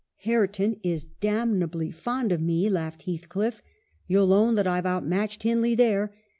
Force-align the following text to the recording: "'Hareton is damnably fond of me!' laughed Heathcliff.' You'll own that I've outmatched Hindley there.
"'Hareton 0.25 0.79
is 0.81 1.03
damnably 1.03 1.91
fond 1.91 2.31
of 2.31 2.41
me!' 2.41 2.67
laughed 2.71 3.03
Heathcliff.' 3.03 3.61
You'll 4.07 4.33
own 4.33 4.55
that 4.55 4.65
I've 4.65 4.87
outmatched 4.87 5.43
Hindley 5.43 5.75
there. 5.75 6.11